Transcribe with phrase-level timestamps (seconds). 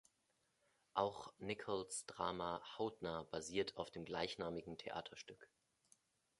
[0.95, 5.47] Auch Nichols Drama "Hautnah" basierte auf dem "gleichnamigen Theaterstück".